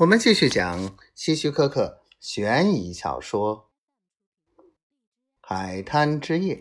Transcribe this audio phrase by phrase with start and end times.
[0.00, 3.70] 我们继续讲希区柯克悬疑小说
[5.42, 6.56] 《海滩之夜》。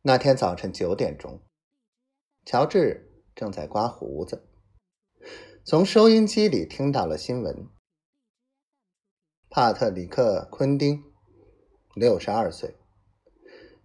[0.00, 1.40] 那天早晨九点钟，
[2.44, 4.48] 乔治正在刮胡子，
[5.64, 7.68] 从收音机里听到了新闻：
[9.48, 11.04] 帕特里克·昆丁，
[11.94, 12.74] 六十二岁，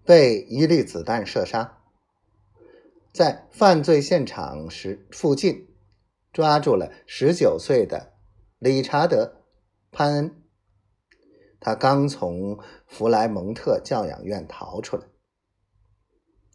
[0.04, 1.84] 被一粒子弹射杀，
[3.14, 5.68] 在犯罪现场时附近。
[6.38, 8.14] 抓住了十九岁的
[8.60, 9.26] 理查德·
[9.90, 10.44] 潘恩，
[11.60, 15.08] 他刚从弗莱蒙特教养院逃出来。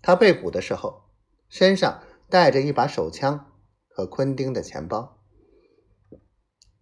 [0.01, 1.11] 他被捕的时候，
[1.49, 2.01] 身上
[2.31, 3.53] 带着一把手枪
[3.89, 5.21] 和昆汀的钱包。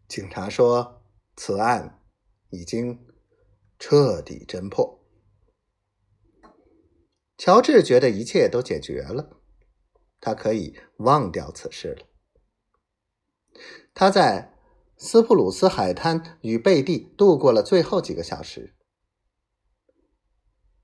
[0.07, 1.03] 警察说，
[1.35, 2.03] 此案
[2.51, 3.07] 已经
[3.79, 5.03] 彻底侦破。
[7.39, 9.41] 乔治觉得一切都解决了，
[10.21, 12.10] 他可以忘掉此事了。
[13.95, 14.55] 他在
[14.97, 18.77] 斯普鲁斯海滩与贝蒂度过了最后几个小时。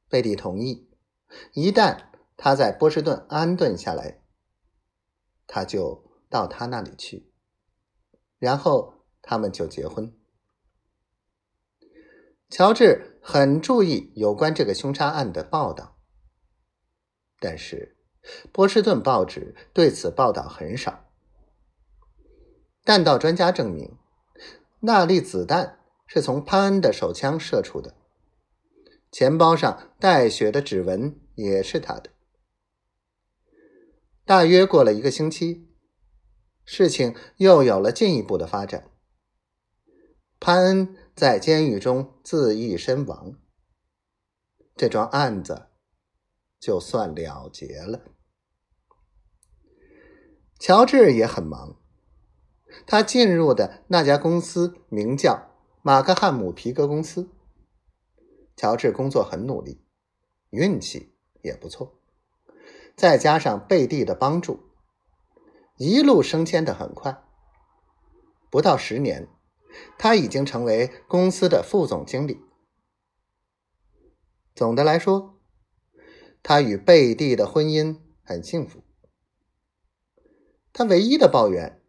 [0.09, 0.91] 贝蒂同意，
[1.53, 4.23] 一旦他在波士顿安顿下来，
[5.47, 7.33] 他就到他那里去，
[8.39, 10.17] 然后他们就结婚。
[12.49, 15.99] 乔治很注意有关这个凶杀案的报道，
[17.41, 17.99] 但是
[18.53, 21.06] 波士顿报纸对此报道很少。
[22.87, 23.99] 弹道专家证明，
[24.79, 27.97] 那粒子弹是从潘恩的手枪射出的。
[29.11, 32.11] 钱包上带血的指纹也是他的。
[34.25, 35.69] 大约过了一个星期，
[36.65, 38.89] 事情又有了进一步的发展。
[40.39, 43.37] 潘恩在监狱中自缢身亡，
[44.77, 45.71] 这桩案子
[46.61, 48.03] 就算了结了。
[50.61, 51.81] 乔治也很忙。
[52.85, 55.51] 他进入的那家公司名叫
[55.83, 57.31] 马克汉姆皮革公司。
[58.57, 59.85] 乔治工作很努力，
[60.51, 62.01] 运气也不错，
[62.97, 64.71] 再加上贝蒂的帮助，
[65.77, 67.23] 一路升迁的很快。
[68.51, 69.29] 不到十年，
[69.99, 72.41] 他已经成为公司的副总经理。
[74.55, 75.39] 总的来说，
[76.43, 78.83] 他与贝蒂的婚姻很幸福。
[80.73, 81.83] 他唯一的抱怨。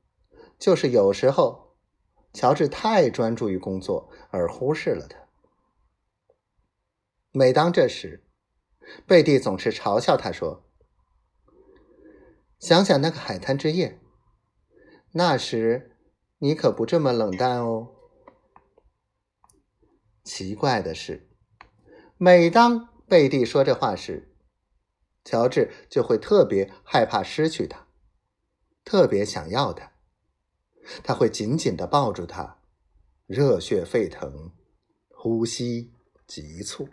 [0.59, 1.75] 就是有时候，
[2.33, 5.17] 乔治太专注于工作而忽视了他。
[7.31, 8.25] 每当这时，
[9.05, 10.63] 贝蒂总是嘲笑他说
[12.57, 13.99] ：“想想那个海滩之夜，
[15.11, 15.95] 那时
[16.39, 17.93] 你可不这么冷淡哦。”
[20.25, 21.29] 奇怪的是，
[22.17, 24.35] 每当贝蒂说这话时，
[25.23, 27.87] 乔治就会特别害怕失去他，
[28.83, 29.93] 特别想要他。
[31.03, 32.57] 他会紧紧的抱住她，
[33.25, 34.51] 热血沸腾，
[35.09, 35.91] 呼吸
[36.25, 36.87] 急促。